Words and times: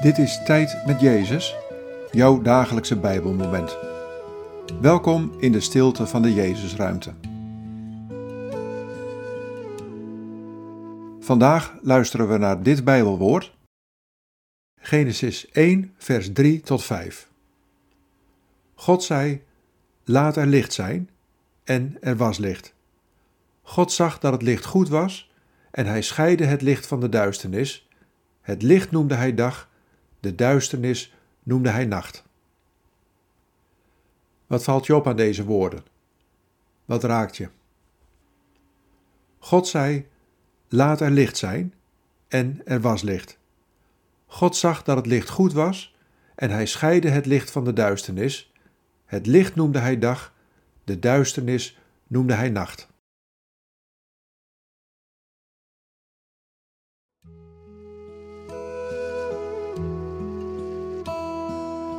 Dit 0.00 0.18
is 0.18 0.42
Tijd 0.44 0.86
met 0.86 1.00
Jezus, 1.00 1.56
jouw 2.10 2.42
dagelijkse 2.42 2.98
Bijbelmoment. 2.98 3.76
Welkom 4.80 5.32
in 5.38 5.52
de 5.52 5.60
stilte 5.60 6.06
van 6.06 6.22
de 6.22 6.34
Jezusruimte. 6.34 7.12
Vandaag 11.20 11.74
luisteren 11.82 12.28
we 12.28 12.38
naar 12.38 12.62
dit 12.62 12.84
Bijbelwoord. 12.84 13.56
Genesis 14.76 15.50
1, 15.50 15.94
vers 15.96 16.32
3 16.32 16.60
tot 16.60 16.84
5. 16.84 17.28
God 18.74 19.02
zei: 19.02 19.42
Laat 20.04 20.36
er 20.36 20.46
licht 20.46 20.72
zijn, 20.72 21.10
en 21.64 21.96
er 22.00 22.16
was 22.16 22.38
licht. 22.38 22.74
God 23.62 23.92
zag 23.92 24.18
dat 24.18 24.32
het 24.32 24.42
licht 24.42 24.64
goed 24.64 24.88
was, 24.88 25.32
en 25.70 25.86
hij 25.86 26.02
scheidde 26.02 26.44
het 26.44 26.62
licht 26.62 26.86
van 26.86 27.00
de 27.00 27.08
duisternis. 27.08 27.88
Het 28.40 28.62
licht 28.62 28.90
noemde 28.90 29.14
hij 29.14 29.34
dag 29.34 29.68
de 30.20 30.34
duisternis 30.34 31.14
noemde 31.42 31.68
hij 31.68 31.84
nacht. 31.84 32.24
Wat 34.46 34.64
valt 34.64 34.86
je 34.86 34.96
op 34.96 35.06
aan 35.06 35.16
deze 35.16 35.44
woorden? 35.44 35.84
Wat 36.84 37.04
raakt 37.04 37.36
je? 37.36 37.48
God 39.38 39.68
zei: 39.68 40.08
Laat 40.68 41.00
er 41.00 41.10
licht 41.10 41.36
zijn, 41.36 41.74
en 42.28 42.60
er 42.64 42.80
was 42.80 43.02
licht. 43.02 43.38
God 44.26 44.56
zag 44.56 44.82
dat 44.82 44.96
het 44.96 45.06
licht 45.06 45.28
goed 45.28 45.52
was, 45.52 45.94
en 46.34 46.50
hij 46.50 46.66
scheidde 46.66 47.08
het 47.08 47.26
licht 47.26 47.50
van 47.50 47.64
de 47.64 47.72
duisternis. 47.72 48.52
Het 49.04 49.26
licht 49.26 49.54
noemde 49.54 49.78
hij 49.78 49.98
dag, 49.98 50.34
de 50.84 50.98
duisternis 50.98 51.78
noemde 52.06 52.34
hij 52.34 52.50
nacht. 52.50 52.88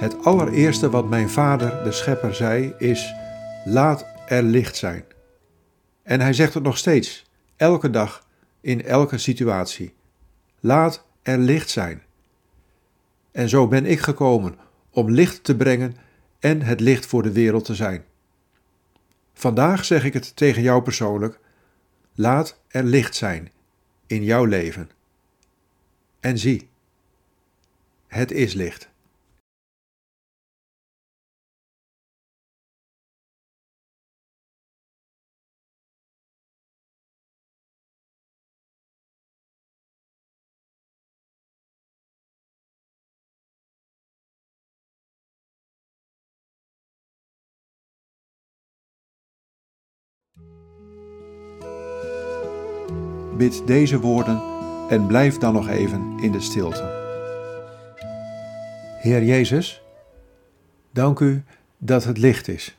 Het 0.00 0.24
allereerste 0.24 0.90
wat 0.90 1.08
mijn 1.08 1.30
vader, 1.30 1.84
de 1.84 1.92
schepper, 1.92 2.34
zei 2.34 2.74
is: 2.78 3.12
Laat 3.64 4.06
er 4.26 4.42
licht 4.42 4.76
zijn. 4.76 5.04
En 6.02 6.20
hij 6.20 6.32
zegt 6.32 6.54
het 6.54 6.62
nog 6.62 6.78
steeds, 6.78 7.26
elke 7.56 7.90
dag, 7.90 8.26
in 8.60 8.84
elke 8.84 9.18
situatie. 9.18 9.94
Laat 10.60 11.04
er 11.22 11.38
licht 11.38 11.70
zijn. 11.70 12.02
En 13.32 13.48
zo 13.48 13.68
ben 13.68 13.86
ik 13.86 14.00
gekomen 14.00 14.56
om 14.90 15.10
licht 15.10 15.44
te 15.44 15.56
brengen 15.56 15.96
en 16.38 16.62
het 16.62 16.80
licht 16.80 17.06
voor 17.06 17.22
de 17.22 17.32
wereld 17.32 17.64
te 17.64 17.74
zijn. 17.74 18.04
Vandaag 19.34 19.84
zeg 19.84 20.04
ik 20.04 20.12
het 20.12 20.36
tegen 20.36 20.62
jou 20.62 20.82
persoonlijk: 20.82 21.38
laat 22.14 22.60
er 22.68 22.84
licht 22.84 23.14
zijn 23.14 23.50
in 24.06 24.24
jouw 24.24 24.44
leven. 24.44 24.90
En 26.20 26.38
zie, 26.38 26.68
het 28.06 28.32
is 28.32 28.52
licht. 28.52 28.88
Bid 53.40 53.66
deze 53.66 54.00
woorden 54.00 54.42
en 54.88 55.06
blijf 55.06 55.38
dan 55.38 55.52
nog 55.52 55.68
even 55.68 56.18
in 56.18 56.32
de 56.32 56.40
stilte. 56.40 56.82
Heer 59.00 59.24
Jezus, 59.24 59.82
dank 60.92 61.20
u 61.20 61.44
dat 61.78 62.04
het 62.04 62.18
licht 62.18 62.48
is. 62.48 62.78